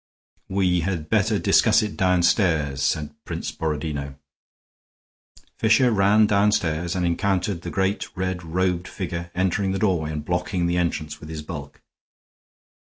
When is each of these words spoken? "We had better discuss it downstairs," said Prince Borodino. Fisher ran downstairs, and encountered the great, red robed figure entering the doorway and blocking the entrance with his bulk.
"We 0.49 0.79
had 0.79 1.11
better 1.11 1.37
discuss 1.37 1.83
it 1.83 1.95
downstairs," 1.95 2.81
said 2.81 3.13
Prince 3.23 3.51
Borodino. 3.51 4.15
Fisher 5.59 5.91
ran 5.91 6.25
downstairs, 6.25 6.95
and 6.95 7.05
encountered 7.05 7.61
the 7.61 7.69
great, 7.69 8.07
red 8.17 8.43
robed 8.43 8.87
figure 8.87 9.29
entering 9.35 9.73
the 9.73 9.77
doorway 9.77 10.11
and 10.11 10.25
blocking 10.25 10.65
the 10.65 10.77
entrance 10.79 11.19
with 11.19 11.29
his 11.29 11.43
bulk. 11.43 11.83